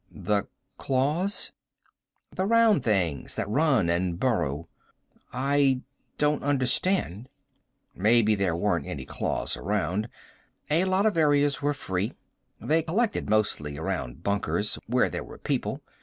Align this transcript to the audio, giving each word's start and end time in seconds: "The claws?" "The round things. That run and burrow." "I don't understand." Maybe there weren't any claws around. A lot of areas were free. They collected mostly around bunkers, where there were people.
"The 0.11 0.47
claws?" 0.79 1.51
"The 2.31 2.47
round 2.47 2.81
things. 2.83 3.35
That 3.35 3.47
run 3.47 3.87
and 3.87 4.19
burrow." 4.19 4.67
"I 5.31 5.81
don't 6.17 6.41
understand." 6.41 7.29
Maybe 7.95 8.33
there 8.33 8.55
weren't 8.55 8.87
any 8.87 9.05
claws 9.05 9.55
around. 9.55 10.09
A 10.71 10.85
lot 10.85 11.05
of 11.05 11.17
areas 11.17 11.61
were 11.61 11.75
free. 11.75 12.13
They 12.59 12.81
collected 12.81 13.29
mostly 13.29 13.77
around 13.77 14.23
bunkers, 14.23 14.79
where 14.87 15.07
there 15.07 15.23
were 15.23 15.37
people. 15.37 15.83